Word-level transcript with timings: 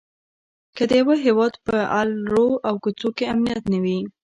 که 0.75 0.83
د 0.89 0.91
یوه 1.01 1.15
هيواد 1.25 1.53
په 1.65 1.75
الرو 1.99 2.49
او 2.67 2.75
کوڅو 2.83 3.09
کې 3.17 3.25
امنيت 3.33 3.63
نه 3.73 3.79
وي؛ 3.83 3.99